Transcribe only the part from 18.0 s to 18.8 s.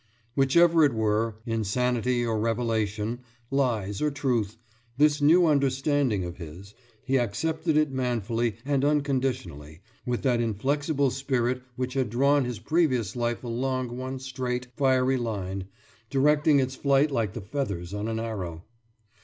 an arrow.